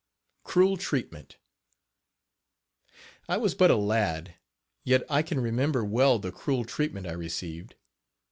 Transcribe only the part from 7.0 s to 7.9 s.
I received.